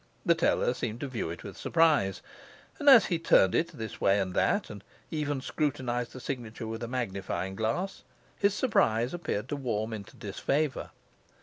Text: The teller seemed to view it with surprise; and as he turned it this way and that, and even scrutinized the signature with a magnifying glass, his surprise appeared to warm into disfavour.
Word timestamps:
The 0.25 0.33
teller 0.33 0.73
seemed 0.73 0.99
to 1.01 1.07
view 1.07 1.29
it 1.29 1.43
with 1.43 1.55
surprise; 1.59 2.23
and 2.79 2.89
as 2.89 3.05
he 3.05 3.19
turned 3.19 3.53
it 3.53 3.67
this 3.67 4.01
way 4.01 4.19
and 4.19 4.33
that, 4.33 4.71
and 4.71 4.83
even 5.11 5.41
scrutinized 5.41 6.13
the 6.13 6.19
signature 6.19 6.65
with 6.65 6.81
a 6.81 6.87
magnifying 6.87 7.55
glass, 7.55 8.01
his 8.35 8.55
surprise 8.55 9.13
appeared 9.13 9.47
to 9.49 9.55
warm 9.55 9.93
into 9.93 10.15
disfavour. 10.15 10.89